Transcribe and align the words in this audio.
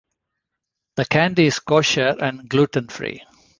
The 0.95 1.05
candy 1.05 1.45
is 1.45 1.59
kosher 1.59 2.15
and 2.19 2.49
gluten-free. 2.49 3.23